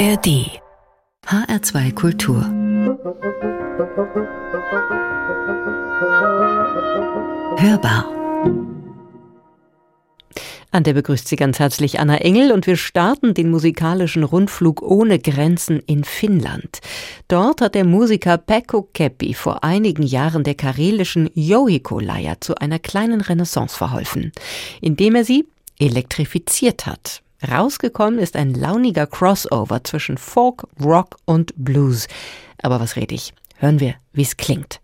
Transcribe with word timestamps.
ARD 0.00 0.48
HR2 1.26 1.92
Kultur 1.92 2.42
Hörbar 7.58 8.08
an 10.70 10.84
der 10.84 10.94
begrüßt 10.94 11.28
Sie 11.28 11.36
ganz 11.36 11.58
herzlich 11.58 12.00
Anna 12.00 12.16
Engel 12.16 12.50
und 12.50 12.66
wir 12.66 12.76
starten 12.76 13.34
den 13.34 13.50
musikalischen 13.50 14.24
Rundflug 14.24 14.80
ohne 14.80 15.18
Grenzen 15.18 15.80
in 15.80 16.04
Finnland. 16.04 16.78
Dort 17.28 17.60
hat 17.60 17.74
der 17.74 17.84
Musiker 17.84 18.38
Pekko 18.38 18.88
Keppi 18.94 19.34
vor 19.34 19.64
einigen 19.64 20.04
Jahren 20.04 20.44
der 20.44 20.54
karelischen 20.54 21.28
Jouhiko-Leier 21.34 22.40
zu 22.40 22.54
einer 22.54 22.78
kleinen 22.78 23.20
Renaissance 23.20 23.76
verholfen, 23.76 24.32
indem 24.80 25.16
er 25.16 25.24
sie 25.26 25.46
elektrifiziert 25.78 26.86
hat. 26.86 27.22
Rausgekommen 27.48 28.18
ist 28.18 28.36
ein 28.36 28.52
launiger 28.52 29.06
Crossover 29.06 29.82
zwischen 29.82 30.18
Folk, 30.18 30.66
Rock 30.82 31.16
und 31.24 31.52
Blues. 31.56 32.06
Aber 32.62 32.80
was 32.80 32.96
rede 32.96 33.14
ich? 33.14 33.32
Hören 33.56 33.80
wir, 33.80 33.94
wie 34.12 34.22
es 34.22 34.36
klingt. 34.36 34.80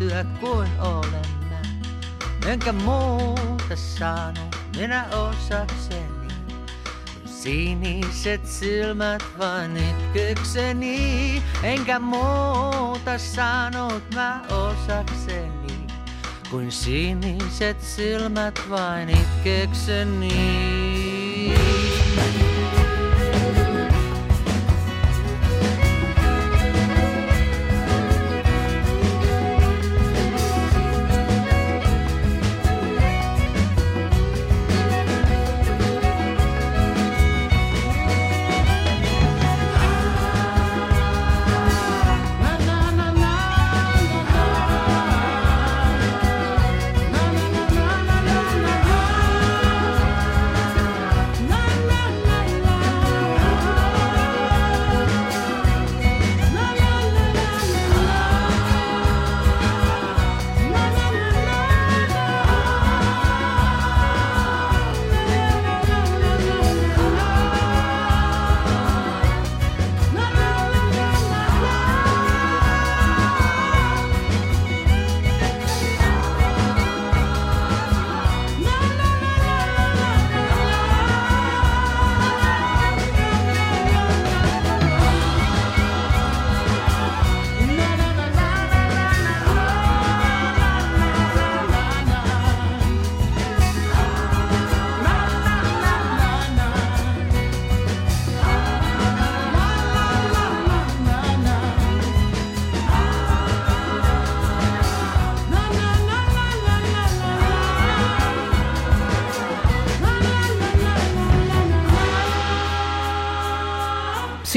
Hylättyä 0.00 0.24
kuin 0.40 0.68
olen 0.80 1.26
mä. 1.50 1.60
Enkä 2.50 2.72
muuta 2.72 3.76
saanut 3.76 4.56
minä 4.76 5.06
osakseni. 5.06 6.30
Siniset 7.24 8.46
silmät 8.46 9.22
vain 9.38 9.76
itkekseni, 9.76 11.42
enkä 11.62 11.98
muuta 11.98 13.18
saanut 13.18 14.02
mä 14.14 14.42
osakseni. 14.48 15.86
Kuin 16.50 16.72
siniset 16.72 17.82
silmät 17.82 18.60
vain 18.70 19.08
itkekseni. 19.10 20.89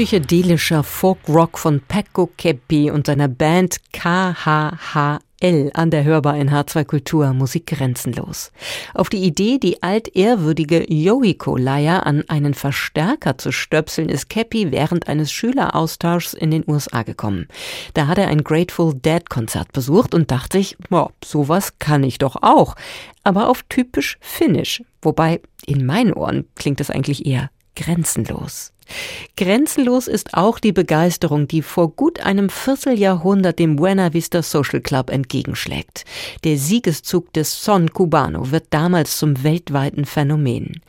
Psychedelischer 0.04 0.82
Folk-Rock 0.82 1.56
von 1.56 1.80
Pecco 1.80 2.28
Keppi 2.36 2.90
und 2.90 3.06
seiner 3.06 3.26
Band 3.26 3.78
KHH 3.94 5.20
L 5.40 5.70
an 5.72 5.90
der 5.90 6.04
Hörbar 6.04 6.36
in 6.36 6.50
H2 6.50 6.84
Kultur 6.84 7.32
Musik 7.32 7.68
grenzenlos. 7.68 8.52
Auf 8.92 9.08
die 9.08 9.24
Idee, 9.24 9.56
die 9.56 9.82
altehrwürdige 9.82 10.84
Yoiko-Leier 10.86 12.04
an 12.04 12.22
einen 12.28 12.52
Verstärker 12.52 13.38
zu 13.38 13.50
stöpseln, 13.50 14.10
ist 14.10 14.28
Cappy 14.28 14.70
während 14.70 15.08
eines 15.08 15.32
Schüleraustauschs 15.32 16.34
in 16.34 16.50
den 16.50 16.64
USA 16.68 17.02
gekommen. 17.02 17.48
Da 17.94 18.06
hat 18.06 18.18
er 18.18 18.28
ein 18.28 18.44
Grateful 18.44 18.92
Dead 18.92 19.30
Konzert 19.30 19.72
besucht 19.72 20.14
und 20.14 20.30
dachte 20.30 20.58
sich, 20.58 20.76
boah, 20.90 21.12
sowas 21.24 21.78
kann 21.78 22.04
ich 22.04 22.18
doch 22.18 22.36
auch. 22.42 22.74
Aber 23.22 23.48
auf 23.48 23.62
typisch 23.70 24.18
Finnisch. 24.20 24.82
Wobei, 25.00 25.40
in 25.64 25.86
meinen 25.86 26.12
Ohren 26.12 26.44
klingt 26.56 26.82
es 26.82 26.90
eigentlich 26.90 27.24
eher 27.24 27.48
grenzenlos. 27.74 28.73
Grenzenlos 29.36 30.06
ist 30.06 30.34
auch 30.34 30.58
die 30.58 30.72
Begeisterung, 30.72 31.48
die 31.48 31.62
vor 31.62 31.90
gut 31.90 32.20
einem 32.20 32.48
Vierteljahrhundert 32.48 33.58
dem 33.58 33.76
Buena 33.76 34.12
Vista 34.14 34.42
Social 34.42 34.80
Club 34.80 35.10
entgegenschlägt. 35.10 36.04
Der 36.44 36.56
Siegeszug 36.56 37.32
des 37.32 37.64
Son 37.64 37.92
Cubano 37.92 38.50
wird 38.50 38.66
damals 38.70 39.18
zum 39.18 39.42
weltweiten 39.42 40.04
Phänomen. 40.04 40.80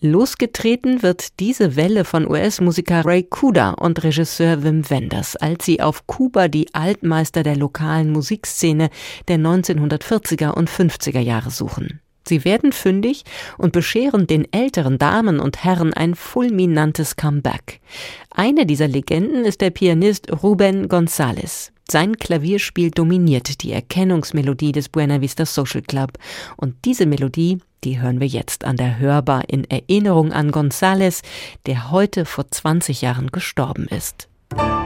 Losgetreten 0.00 1.02
wird 1.02 1.38
diese 1.38 1.76
Welle 1.76 2.04
von 2.04 2.28
US-Musiker 2.28 3.04
Ray 3.04 3.22
Kuda 3.22 3.70
und 3.70 4.02
Regisseur 4.02 4.64
Wim 4.64 4.90
Wenders, 4.90 5.36
als 5.36 5.64
sie 5.64 5.80
auf 5.80 6.06
Kuba 6.08 6.48
die 6.48 6.74
Altmeister 6.74 7.44
der 7.44 7.56
lokalen 7.56 8.10
Musikszene 8.10 8.90
der 9.28 9.38
1940er 9.38 10.50
und 10.50 10.68
50er 10.68 11.20
Jahre 11.20 11.50
suchen. 11.50 12.01
Sie 12.26 12.44
werden 12.44 12.72
fündig 12.72 13.24
und 13.58 13.72
bescheren 13.72 14.26
den 14.26 14.52
älteren 14.52 14.98
Damen 14.98 15.40
und 15.40 15.64
Herren 15.64 15.92
ein 15.94 16.14
fulminantes 16.14 17.16
Comeback. 17.16 17.80
Eine 18.30 18.66
dieser 18.66 18.88
Legenden 18.88 19.44
ist 19.44 19.60
der 19.60 19.70
Pianist 19.70 20.30
Ruben 20.42 20.88
González. 20.88 21.70
Sein 21.90 22.16
Klavierspiel 22.16 22.90
dominiert 22.90 23.62
die 23.62 23.72
Erkennungsmelodie 23.72 24.72
des 24.72 24.88
Buena 24.88 25.20
Vista 25.20 25.44
Social 25.44 25.82
Club. 25.82 26.12
Und 26.56 26.76
diese 26.84 27.06
Melodie, 27.06 27.58
die 27.84 28.00
hören 28.00 28.20
wir 28.20 28.28
jetzt 28.28 28.64
an 28.64 28.76
der 28.76 28.98
Hörbar 28.98 29.48
in 29.48 29.64
Erinnerung 29.64 30.32
an 30.32 30.52
González, 30.52 31.22
der 31.66 31.90
heute 31.90 32.24
vor 32.24 32.50
20 32.50 33.02
Jahren 33.02 33.28
gestorben 33.28 33.86
ist. 33.88 34.28
still 34.54 34.81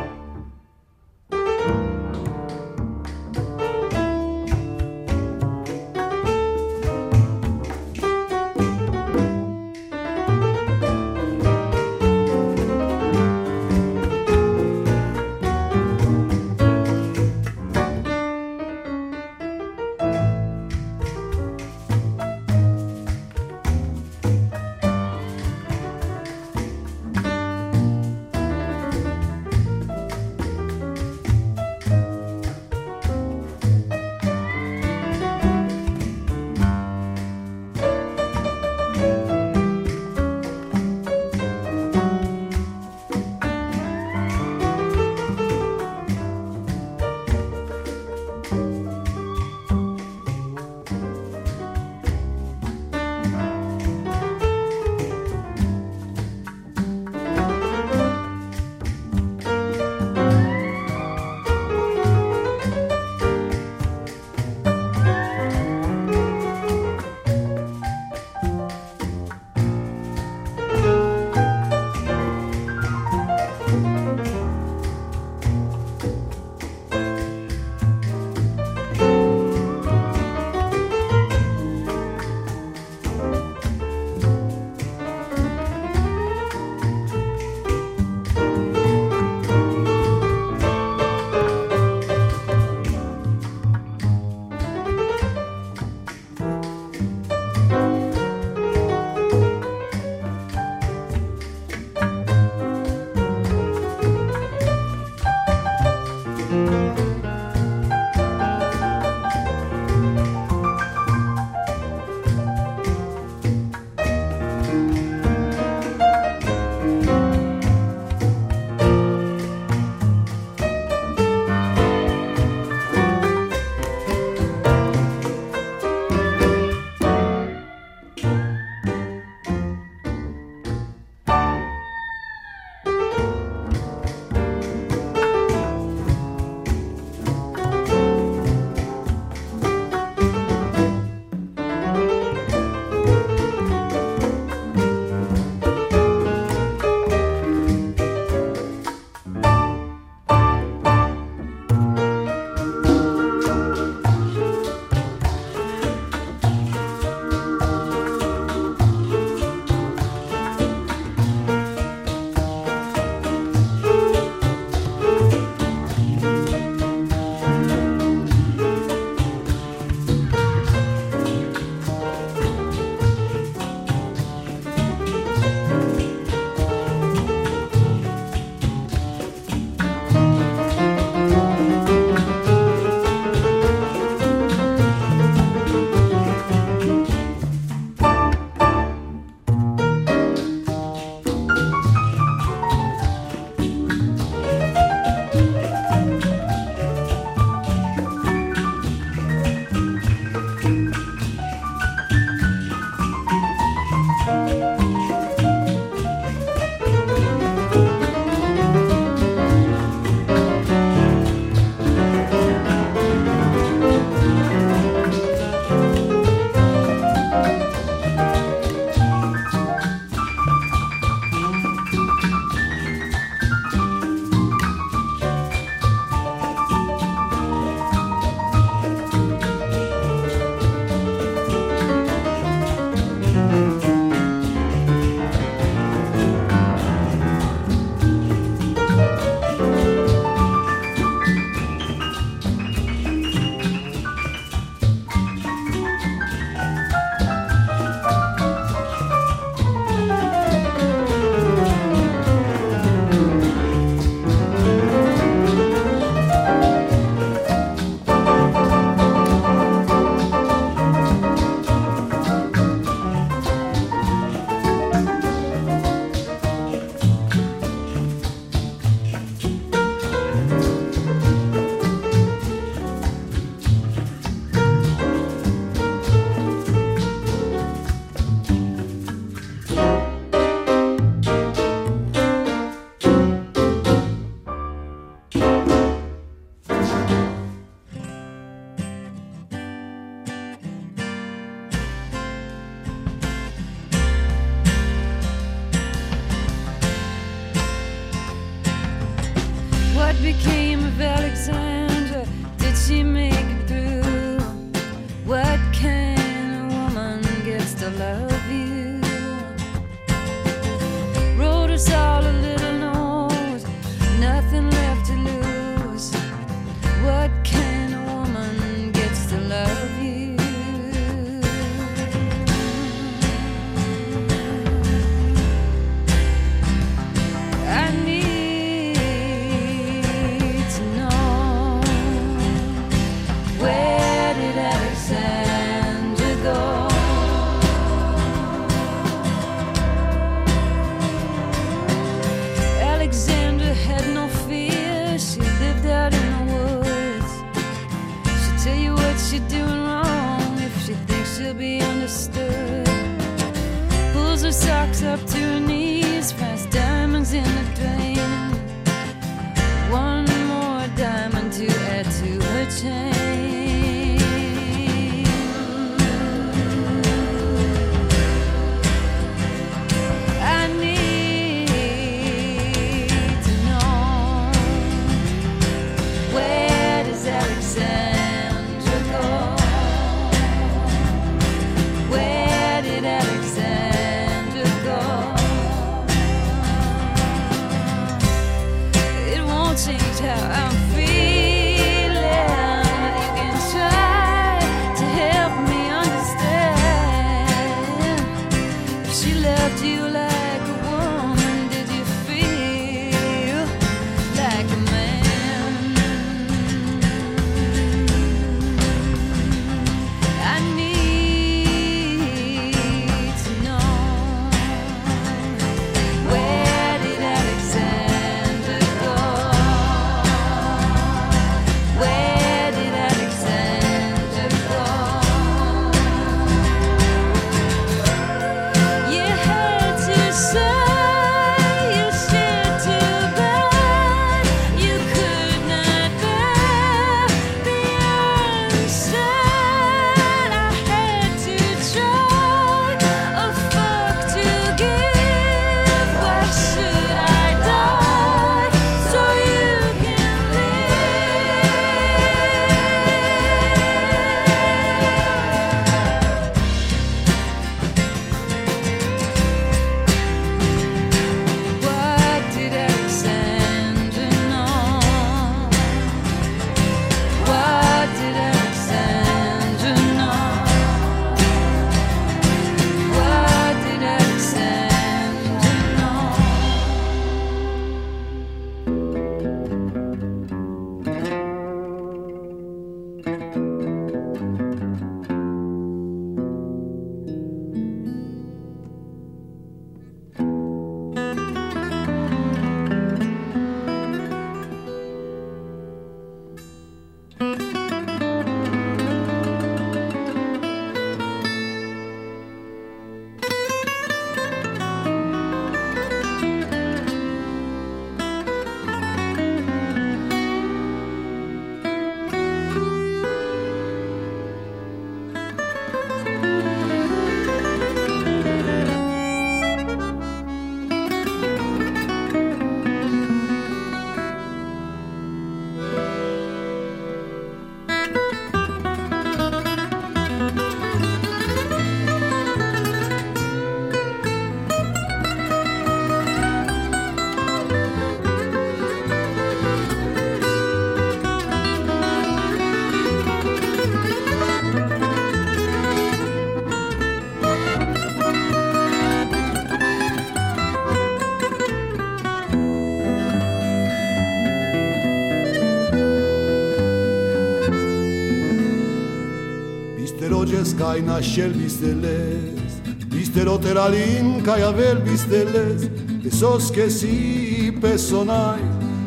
naxel 561.09 561.53
bisteles. 561.61 562.73
Bistero 563.13 563.59
teralin 563.59 564.43
kai 564.45 564.63
avel 564.63 564.99
bisteles. 565.07 565.81
Esos 566.25 566.71
que 566.71 566.91
si 566.91 567.73
pesonai 567.81 568.63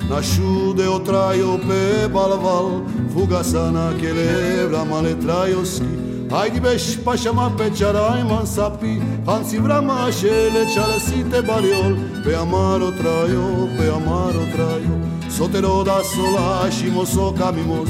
Naxude 0.09 0.88
o 0.88 1.00
traio 1.00 1.59
pe 1.67 2.07
balval. 2.07 2.67
Fuga 3.13 3.43
sana 3.43 3.93
que 4.00 4.12
lebra 4.12 4.83
male 4.86 5.13
traioski 5.15 6.09
pașa 6.29 7.31
ma 7.31 7.50
pašama 7.50 7.51
pečaraj 7.57 8.24
man 8.29 8.45
sapi. 8.45 9.01
Hansi 9.25 9.57
vrama 9.57 10.12
šele 10.12 10.65
čalasite 10.74 11.41
bariol 11.48 11.95
Pe 12.24 12.36
amaro 12.36 12.91
trajo, 12.91 13.67
pe 13.77 13.89
amaro 13.89 14.43
trajo 14.53 14.95
Sotero 15.29 15.83
da 15.83 16.00
solašimo 16.03 17.05
sokamimos 17.05 17.89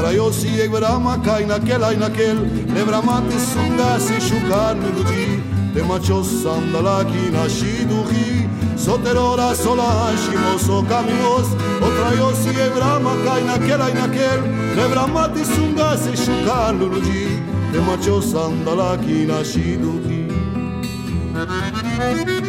Trajosi 0.00 0.48
je 0.48 0.68
ma 1.00 1.16
kaj 1.24 1.46
na 1.46 1.58
kel, 1.58 1.84
aj 1.84 1.96
na 1.96 2.08
kel, 2.08 2.36
ne 2.74 2.84
vramati 2.84 3.36
sungasi 3.36 4.16
šukarni 4.28 4.88
ljudi, 4.96 5.42
temačo 5.74 6.24
sandalaki 6.24 7.28
naši 7.32 7.84
duhi, 7.84 8.48
soterora 8.78 9.54
solašimo 9.54 10.58
so 10.58 10.84
kamios, 10.88 11.48
otrajosi 11.82 12.48
je 12.48 12.70
vrama 12.76 13.12
kaj 13.24 13.44
na 13.44 13.66
kel, 13.66 13.82
aj 13.82 13.94
na 13.94 14.08
kel, 14.14 14.40
ne 14.76 14.88
vramati 14.88 15.44
sungasi 15.44 16.16
šukarni 16.16 16.84
ljudi, 16.84 17.42
temačo 17.72 18.22
sandalaki 18.22 19.26
naši 19.26 19.78
duhi. 19.82 20.20
Thank 21.32 22.28
you. 22.28 22.39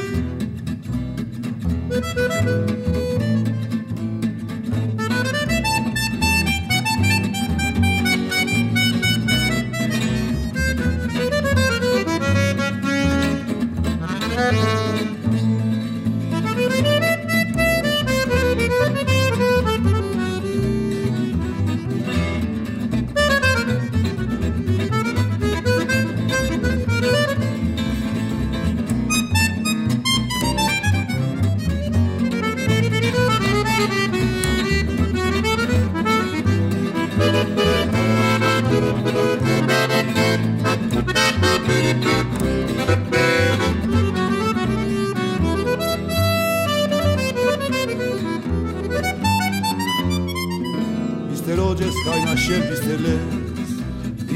Rogers 51.57 51.95
kaynaşır 52.05 52.71
bisteles 52.71 53.19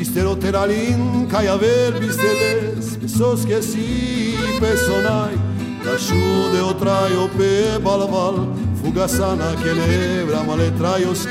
İster 0.02 0.26
o 0.26 0.40
teralin 0.40 1.30
kayaver 1.32 2.02
bisteles 2.02 3.00
Pesos 3.02 3.46
que 3.46 3.62
si 3.62 4.36
personai 4.60 5.36
Taşu 5.86 6.16
de 6.54 6.64
o 6.64 7.28
pe 7.38 7.86
balval. 7.86 8.36
Fugasana 8.82 9.56
que 9.64 9.74
nebra 9.74 10.44
male 10.44 10.70
traios. 10.78 11.28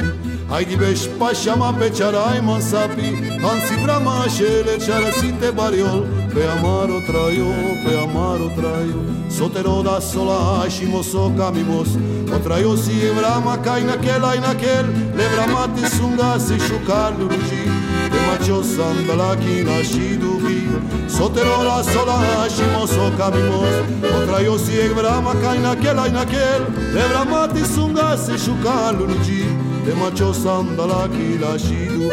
Hajdi 0.51 0.81
beş 0.81 1.09
paşama 1.21 1.79
peçaray 1.79 2.41
mansapi 2.41 3.39
Hansi 3.43 3.87
brama 3.87 4.29
şele 4.29 4.81
çarasite 4.81 5.57
bariol 5.57 6.03
Pe 6.35 6.51
amaro 6.51 7.01
traio, 7.07 7.47
pe 7.85 7.99
amaro 7.99 8.49
traio 8.57 9.15
Sotero 9.39 9.85
da 9.85 10.01
sola 10.01 10.71
shimo 10.71 11.03
soca 11.03 11.51
mi 11.51 11.65
vos 11.69 11.89
O 12.35 12.49
traio 12.49 12.77
si 12.77 12.93
e 13.07 13.11
brama 13.17 13.63
cai 13.63 13.87
naquel, 13.87 14.25
ai 14.25 14.41
naquel 14.41 14.87
Le 15.17 15.27
bramate 15.33 15.89
sunga 15.97 16.39
se 16.41 16.59
shucar 16.59 17.13
lurugi 17.19 17.65
Pe 18.11 18.19
macho 18.27 18.63
sandalaki 18.63 19.65
nashi 19.65 20.17
dugi 20.23 20.61
Sotero 21.09 21.65
da 21.65 21.83
sola 21.83 22.49
shimo 22.55 22.87
soca 22.87 23.31
mi 23.35 23.43
vos 23.49 23.77
O 24.17 24.27
traio 24.27 24.59
si 24.59 24.79
e 24.79 24.89
brama 24.95 25.35
cai 25.43 25.59
naquel, 25.59 25.99
ai 25.99 26.11
naquel 26.11 26.63
Le 26.95 27.05
bramate 27.09 27.65
sunga 27.75 28.17
se 28.17 28.39
shucar 28.39 28.95
lurugi 28.99 29.44
te 29.85 29.95
macho 29.95 30.33
sandala 30.33 31.09
kila 31.09 31.59
shidu. 31.59 32.09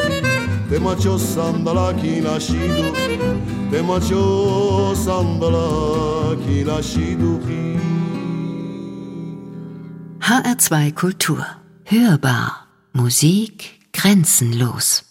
Te 0.70 0.80
macho 0.80 1.18
sandala 1.18 1.94
kila 2.02 2.40
shidu. 2.40 2.86
Te 3.72 3.82
macho 3.82 4.96
sandala 4.96 6.36
kila 6.44 6.82
shidu. 6.82 7.40
HR2 10.22 10.94
Kultur. 10.94 11.44
Hörbar. 11.86 12.68
Musik 12.94 13.80
grenzenlos 13.94 15.04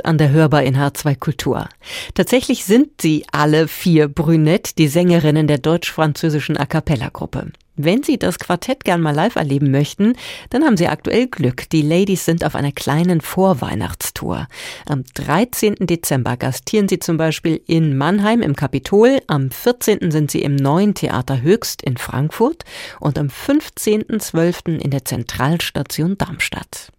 An 0.00 0.18
der 0.18 0.30
Hörbar 0.30 0.62
in 0.62 0.76
H2 0.76 1.18
Kultur. 1.18 1.68
Tatsächlich 2.14 2.64
sind 2.64 3.00
sie 3.00 3.24
alle 3.32 3.68
vier 3.68 4.08
Brünett, 4.08 4.78
die 4.78 4.88
Sängerinnen 4.88 5.46
der 5.46 5.58
deutsch-französischen 5.58 6.56
A 6.56 6.66
Cappella-Gruppe. 6.66 7.52
Wenn 7.78 8.02
Sie 8.02 8.18
das 8.18 8.38
Quartett 8.38 8.84
gern 8.84 9.02
mal 9.02 9.14
live 9.14 9.36
erleben 9.36 9.70
möchten, 9.70 10.14
dann 10.48 10.64
haben 10.64 10.78
Sie 10.78 10.88
aktuell 10.88 11.26
Glück. 11.26 11.68
Die 11.68 11.82
Ladies 11.82 12.24
sind 12.24 12.42
auf 12.42 12.54
einer 12.54 12.72
kleinen 12.72 13.20
Vorweihnachtstour. 13.20 14.48
Am 14.86 15.04
13. 15.12 15.74
Dezember 15.80 16.38
gastieren 16.38 16.88
Sie 16.88 16.98
zum 16.98 17.18
Beispiel 17.18 17.60
in 17.66 17.98
Mannheim 17.98 18.40
im 18.40 18.56
Kapitol, 18.56 19.20
am 19.26 19.50
14. 19.50 20.10
sind 20.10 20.30
Sie 20.30 20.40
im 20.40 20.56
neuen 20.56 20.94
Theater 20.94 21.42
Höchst 21.42 21.82
in 21.82 21.98
Frankfurt 21.98 22.64
und 22.98 23.18
am 23.18 23.26
15.12. 23.26 24.78
in 24.78 24.90
der 24.90 25.04
Zentralstation 25.04 26.16
Darmstadt. 26.16 26.92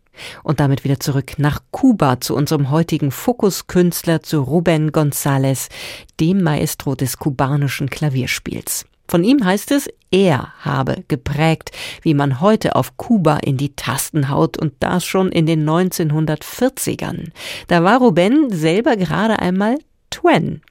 Und 0.43 0.59
damit 0.59 0.83
wieder 0.83 0.99
zurück 0.99 1.33
nach 1.37 1.61
Kuba 1.71 2.19
zu 2.19 2.35
unserem 2.35 2.69
heutigen 2.69 3.11
Fokuskünstler, 3.11 4.21
zu 4.21 4.41
Ruben 4.41 4.91
González, 4.91 5.69
dem 6.19 6.43
Maestro 6.43 6.95
des 6.95 7.17
kubanischen 7.17 7.89
Klavierspiels. 7.89 8.85
Von 9.07 9.23
ihm 9.23 9.43
heißt 9.43 9.71
es, 9.71 9.87
er 10.11 10.53
habe 10.59 11.03
geprägt, 11.07 11.71
wie 12.01 12.13
man 12.13 12.41
heute 12.41 12.75
auf 12.75 12.97
Kuba 12.97 13.37
in 13.37 13.57
die 13.57 13.75
Tasten 13.75 14.29
haut 14.29 14.57
und 14.57 14.73
das 14.79 15.05
schon 15.05 15.31
in 15.31 15.45
den 15.45 15.67
1940ern. 15.67 17.29
Da 17.67 17.83
war 17.83 17.99
Ruben 17.99 18.49
selber 18.51 18.97
gerade 18.97 19.39
einmal 19.39 19.77
Twen. 20.09 20.61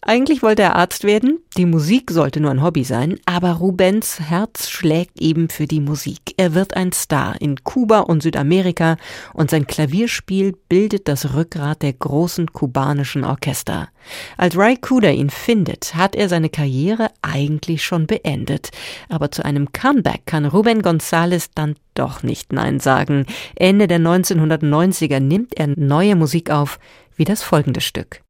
Eigentlich 0.00 0.44
wollte 0.44 0.62
er 0.62 0.76
Arzt 0.76 1.02
werden, 1.02 1.40
die 1.56 1.66
Musik 1.66 2.12
sollte 2.12 2.40
nur 2.40 2.52
ein 2.52 2.62
Hobby 2.62 2.84
sein, 2.84 3.18
aber 3.26 3.54
Rubens 3.54 4.20
Herz 4.20 4.68
schlägt 4.68 5.20
eben 5.20 5.48
für 5.48 5.66
die 5.66 5.80
Musik. 5.80 6.34
Er 6.36 6.54
wird 6.54 6.76
ein 6.76 6.92
Star 6.92 7.34
in 7.40 7.64
Kuba 7.64 8.00
und 8.00 8.22
Südamerika 8.22 8.96
und 9.34 9.50
sein 9.50 9.66
Klavierspiel 9.66 10.54
bildet 10.68 11.08
das 11.08 11.34
Rückgrat 11.34 11.82
der 11.82 11.94
großen 11.94 12.52
kubanischen 12.52 13.24
Orchester. 13.24 13.88
Als 14.36 14.56
Ray 14.56 14.76
Cooder 14.76 15.10
ihn 15.10 15.30
findet, 15.30 15.96
hat 15.96 16.14
er 16.14 16.28
seine 16.28 16.48
Karriere 16.48 17.10
eigentlich 17.20 17.82
schon 17.84 18.06
beendet. 18.06 18.70
Aber 19.08 19.32
zu 19.32 19.44
einem 19.44 19.72
Comeback 19.72 20.26
kann 20.26 20.44
Ruben 20.46 20.80
González 20.80 21.50
dann 21.56 21.74
doch 21.94 22.22
nicht 22.22 22.52
Nein 22.52 22.78
sagen. 22.78 23.26
Ende 23.56 23.88
der 23.88 23.98
1990er 23.98 25.18
nimmt 25.18 25.58
er 25.58 25.66
neue 25.66 26.14
Musik 26.14 26.50
auf, 26.50 26.78
wie 27.16 27.24
das 27.24 27.42
folgende 27.42 27.80
Stück. 27.80 28.22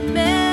man 0.00 0.47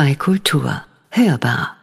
HR2 0.00 0.16
Kultur. 0.16 0.84
Hörbar. 1.10 1.76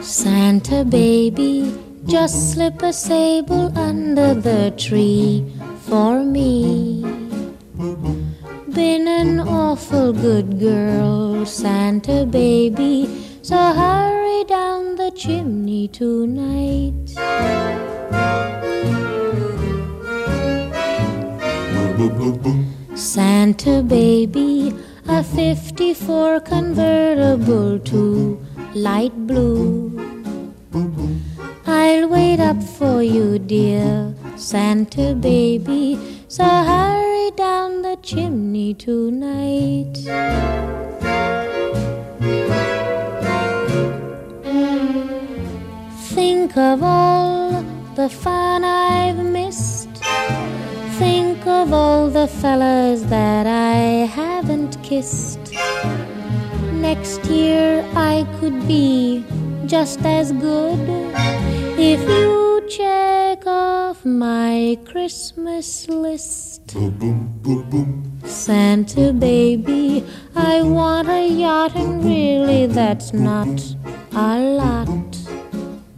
Santa 0.00 0.84
baby, 0.84 1.74
just 2.06 2.52
slip 2.52 2.80
a 2.82 2.92
sable 2.92 3.76
under 3.76 4.34
the 4.34 4.72
tree 4.78 5.44
for 5.88 6.22
me. 6.22 7.02
Been 8.72 9.08
an 9.08 9.40
awful 9.40 10.12
good 10.12 10.60
girl, 10.60 11.44
Santa 11.44 12.24
baby, 12.26 13.23
so 13.44 13.56
hurry 13.56 14.42
down 14.44 14.96
the 14.96 15.10
chimney 15.10 15.86
tonight. 15.86 16.94
Santa 22.94 23.82
baby, 23.82 24.74
a 25.06 25.22
54 25.22 26.40
convertible 26.40 27.78
to 27.80 28.40
light 28.74 29.14
blue. 29.26 29.92
I'll 31.66 32.08
wait 32.08 32.40
up 32.40 32.62
for 32.62 33.02
you, 33.02 33.38
dear 33.38 34.14
Santa 34.36 35.14
baby, 35.14 35.98
so 36.28 36.44
hurry 36.44 37.30
down 37.32 37.82
the 37.82 37.98
chimney 38.00 38.72
tonight. 38.72 40.00
Think 46.14 46.56
of 46.56 46.80
all 46.84 47.64
the 47.96 48.08
fun 48.08 48.62
I've 48.62 49.18
missed. 49.18 49.88
Think 51.00 51.44
of 51.44 51.72
all 51.72 52.08
the 52.08 52.28
fellas 52.28 53.02
that 53.10 53.48
I 53.48 54.06
haven't 54.06 54.80
kissed. 54.84 55.52
Next 56.72 57.24
year 57.24 57.84
I 57.96 58.24
could 58.38 58.68
be 58.68 59.24
just 59.66 60.06
as 60.06 60.30
good 60.30 60.78
if 61.76 62.00
you 62.08 62.64
check 62.68 63.44
off 63.48 64.04
my 64.04 64.78
Christmas 64.84 65.88
list. 65.88 66.76
Santa 68.24 69.12
baby, 69.12 70.04
I 70.36 70.62
want 70.62 71.08
a 71.08 71.26
yacht, 71.26 71.74
and 71.74 72.04
really 72.04 72.66
that's 72.66 73.12
not 73.12 73.60
a 74.12 74.38
lot. 74.38 74.88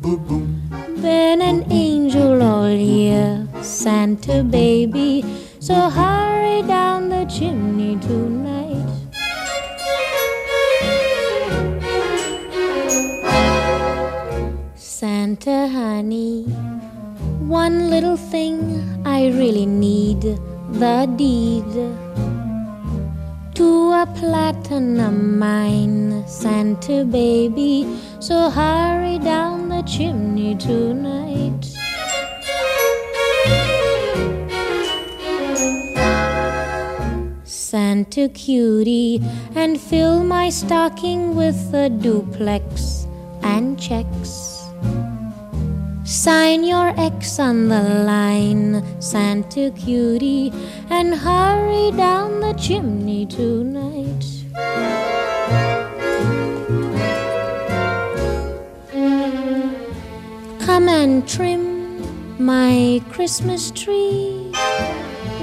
Been 0.06 1.42
an 1.42 1.66
angel 1.68 2.40
all 2.40 2.70
year, 2.70 3.44
Santa 3.60 4.44
baby, 4.44 5.24
so 5.58 5.74
hurry 5.90 6.62
down 6.62 7.08
the 7.08 7.24
chimney 7.24 7.98
tonight. 7.98 8.86
Santa 14.76 15.66
honey, 15.66 16.44
one 17.40 17.90
little 17.90 18.16
thing 18.16 19.02
I 19.04 19.26
really 19.30 19.66
need 19.66 20.22
the 20.70 21.12
deed 21.16 22.05
to 23.56 23.92
a 23.92 24.06
platinum 24.16 25.38
mine, 25.38 26.22
Santa 26.28 27.06
baby. 27.06 27.86
So 28.20 28.50
hurry 28.50 29.18
down 29.18 29.70
the 29.70 29.80
chimney 29.82 30.56
tonight. 30.56 31.64
Santa 37.44 38.28
cutie, 38.28 39.22
and 39.54 39.80
fill 39.80 40.22
my 40.22 40.50
stocking 40.50 41.34
with 41.34 41.72
a 41.72 41.88
duplex 41.88 43.06
and 43.42 43.80
checks. 43.80 44.45
Sign 46.26 46.64
your 46.64 46.92
X 46.98 47.38
on 47.38 47.68
the 47.68 47.80
line, 47.80 48.82
Santa 49.00 49.70
cutie, 49.70 50.52
and 50.90 51.14
hurry 51.14 51.92
down 51.96 52.40
the 52.40 52.52
chimney 52.54 53.26
tonight. 53.26 54.24
Come 60.66 60.88
and 60.88 61.28
trim 61.28 62.44
my 62.44 63.00
Christmas 63.12 63.70
tree 63.70 64.50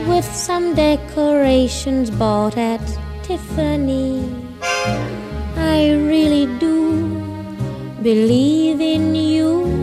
with 0.06 0.26
some 0.26 0.76
decorations 0.76 2.10
bought 2.10 2.58
at 2.58 2.86
Tiffany. 3.24 4.20
I 5.56 5.94
really 5.94 6.46
do 6.60 6.76
believe 8.02 8.82
in 8.82 9.16
you. 9.16 9.83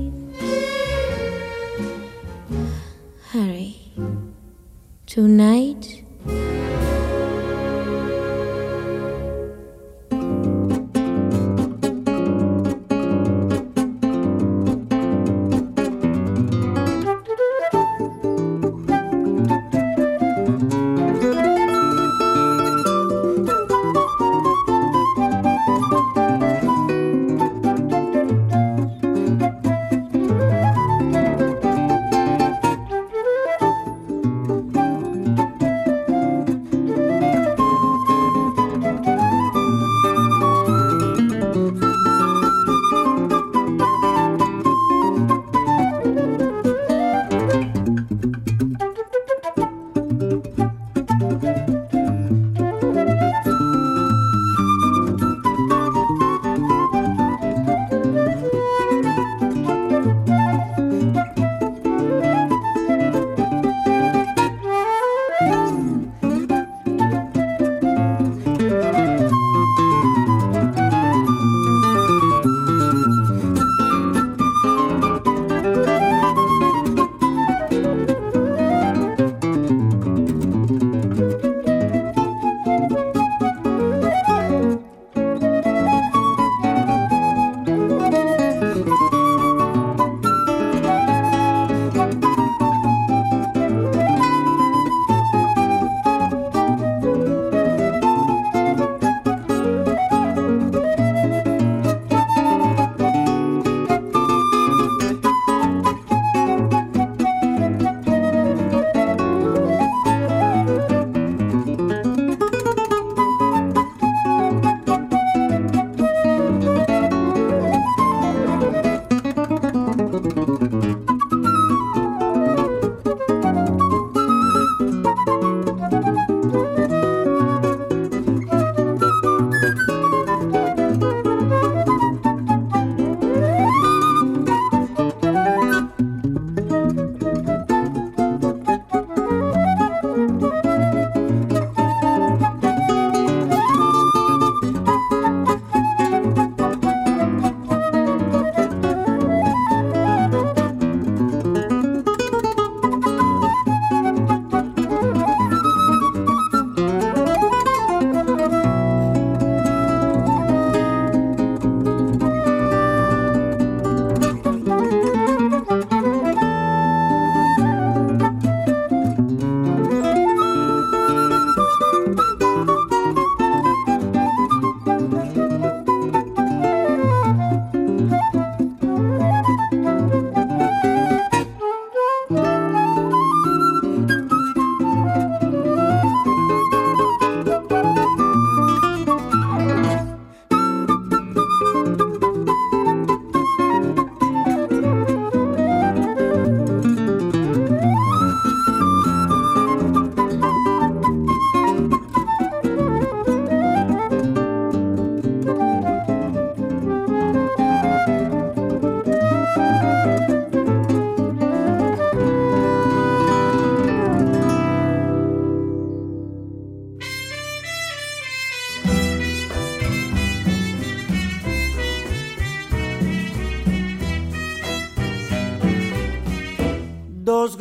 Tonight. 5.11 6.05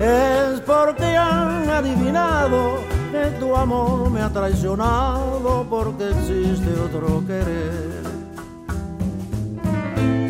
es 0.00 0.60
porque 0.60 1.04
han 1.14 1.68
adivinado 1.68 2.78
que 3.12 3.30
tu 3.38 3.54
amor 3.54 4.10
me 4.10 4.22
ha 4.22 4.30
traicionado 4.30 5.66
porque 5.68 6.08
existe 6.08 6.70
otro 6.80 7.22
querer. 7.26 8.00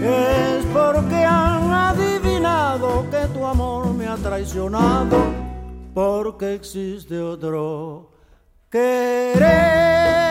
Es 0.02 0.64
porque 0.72 1.24
han 1.24 1.70
adivinado 1.72 3.06
que 3.10 3.26
tu 3.32 3.46
amor 3.46 3.94
me 3.94 4.08
ha 4.08 4.16
traicionado 4.16 5.18
porque 5.94 6.54
existe 6.54 7.20
otro 7.20 8.10
querer. 8.68 10.30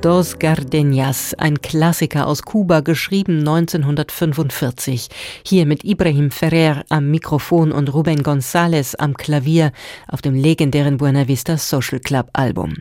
Dos 0.00 0.38
Gardenias, 0.38 1.34
ein 1.34 1.60
Klassiker 1.60 2.26
aus 2.26 2.42
Kuba, 2.42 2.80
geschrieben 2.80 3.40
1945. 3.40 5.08
Hier 5.44 5.66
mit 5.66 5.84
Ibrahim 5.84 6.30
Ferrer 6.30 6.84
am 6.88 7.10
Mikrofon 7.10 7.70
und 7.70 7.92
Ruben 7.92 8.22
González 8.22 8.94
am 8.98 9.14
Klavier 9.14 9.72
auf 10.08 10.22
dem 10.22 10.34
legendären 10.34 10.96
Buena 10.96 11.28
Vista 11.28 11.58
Social 11.58 12.00
Club 12.00 12.30
Album. 12.32 12.76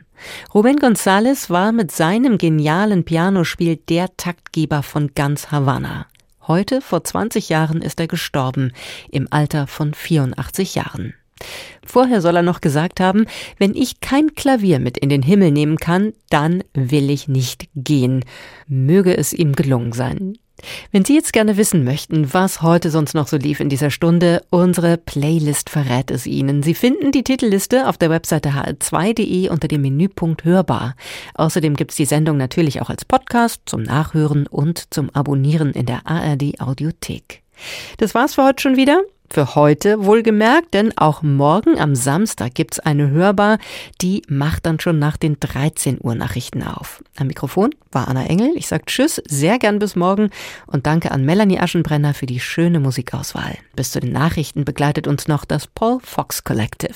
Ruben 0.53 0.78
González 0.80 1.49
war 1.49 1.74
mit 1.74 1.91
seinem 1.91 2.38
genialen 2.38 3.03
Pianospiel 3.03 3.76
der 3.89 4.15
Taktgeber 4.15 4.82
von 4.82 5.11
ganz 5.13 5.51
Havanna. 5.51 6.05
Heute, 6.47 6.80
vor 6.80 7.03
20 7.03 7.49
Jahren, 7.49 7.82
ist 7.82 7.99
er 7.99 8.07
gestorben, 8.07 8.72
im 9.11 9.28
Alter 9.30 9.67
von 9.67 9.93
84 9.93 10.76
Jahren. 10.76 11.15
Vorher 11.86 12.22
soll 12.22 12.36
er 12.36 12.44
noch 12.44 12.62
gesagt 12.62 13.00
haben, 13.00 13.26
wenn 13.58 13.76
ich 13.76 14.00
kein 14.00 14.36
Klavier 14.36 14.80
mit 14.80 14.98
in 14.98 15.10
den 15.10 15.22
Himmel 15.22 15.52
nehmen 15.52 15.78
kann, 15.78 16.14
dann 16.30 16.64
will 16.74 17.10
ich 17.10 17.28
nicht 17.28 17.70
gehen. 17.76 18.24
Möge 18.68 19.18
es 19.18 19.34
ihm 19.34 19.54
gelungen 19.54 19.92
sein. 19.92 20.38
Wenn 20.92 21.06
Sie 21.06 21.16
jetzt 21.16 21.34
gerne 21.34 21.58
wissen 21.58 21.84
möchten, 21.84 22.34
was 22.34 22.62
heute 22.62 22.90
sonst 22.90 23.14
noch 23.14 23.28
so 23.28 23.38
lief 23.38 23.60
in 23.60 23.70
dieser 23.70 23.92
Stunde, 23.92 24.44
unsere 24.50 24.98
Playlist 24.98 25.70
verrät 25.70 26.12
es 26.12 26.26
Ihnen. 26.26 26.64
Sie 26.64 26.74
finden 26.74 27.12
die 27.12 27.24
Titelliste 27.24 27.88
auf 27.88 27.98
der 27.98 28.10
Webseite 28.10 28.50
hl2.de 28.50 29.50
unter 29.50 29.68
dem 29.68 29.82
Menüpunkt 29.82 30.44
Hörbar. 30.44 30.96
Außerdem 31.36 31.76
gibt's 31.76 31.96
die 31.96 32.06
Sendung 32.06 32.38
natürlich 32.38 32.82
auch 32.82 32.90
als 32.90 33.06
Podcast 33.06 33.62
zum 33.66 33.84
Nachhören 33.84 34.48
und 34.48 34.94
zum 34.94 35.10
Abonnieren 35.12 35.72
in 35.72 35.86
der 35.86 36.06
ARD 36.06 36.60
Audiothek. 36.60 37.44
Das 37.98 38.16
war's 38.16 38.36
für 38.36 38.44
heute 38.44 38.62
schon 38.62 38.78
wieder. 38.78 39.02
Für 39.32 39.54
heute 39.54 40.06
wohlgemerkt, 40.06 40.74
denn 40.74 40.98
auch 40.98 41.22
morgen 41.22 41.80
am 41.80 41.94
Samstag 41.96 42.56
gibt's 42.56 42.80
eine 42.80 43.12
Hörbar, 43.12 43.60
die 44.02 44.24
macht 44.28 44.66
dann 44.66 44.80
schon 44.80 44.98
nach 44.98 45.18
den 45.18 45.40
13 45.40 46.00
Uhr 46.02 46.16
Nachrichten 46.16 46.64
auf. 46.64 47.04
Am 47.16 47.28
Mikrofon 47.28 47.76
war 47.92 48.08
Anna 48.08 48.26
Engel. 48.26 48.54
Ich 48.56 48.68
sage 48.68 48.86
Tschüss, 48.86 49.22
sehr 49.28 49.60
gern 49.60 49.78
bis 49.78 49.96
morgen 49.96 50.32
und 50.66 50.88
danke 50.88 51.12
an 51.12 51.26
Melanie 51.26 51.60
Aschenbrenner 51.60 52.16
für 52.16 52.26
die 52.26 52.40
schöne 52.40 52.80
Musikauswahl. 52.80 53.58
Bis 53.76 53.92
zu 53.92 54.00
den 54.00 54.12
Nachrichten 54.12 54.66
begleitet 54.66 55.08
uns 55.08 55.28
noch 55.28 55.46
das 55.46 55.68
Paul 55.68 56.00
Fox 56.02 56.44
Collective. 56.44 56.96